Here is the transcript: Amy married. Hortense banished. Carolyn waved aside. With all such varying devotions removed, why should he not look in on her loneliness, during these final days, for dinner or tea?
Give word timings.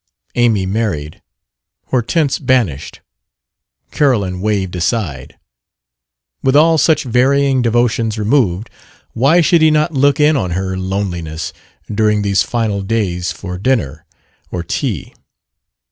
Amy 0.33 0.65
married. 0.65 1.21
Hortense 1.89 2.39
banished. 2.39 3.01
Carolyn 3.91 4.41
waved 4.41 4.75
aside. 4.75 5.37
With 6.41 6.55
all 6.55 6.79
such 6.79 7.03
varying 7.03 7.61
devotions 7.61 8.17
removed, 8.17 8.71
why 9.13 9.41
should 9.41 9.61
he 9.61 9.69
not 9.69 9.93
look 9.93 10.19
in 10.19 10.35
on 10.35 10.53
her 10.57 10.75
loneliness, 10.75 11.53
during 11.87 12.23
these 12.23 12.41
final 12.41 12.81
days, 12.81 13.31
for 13.31 13.59
dinner 13.59 14.07
or 14.49 14.63
tea? 14.63 15.13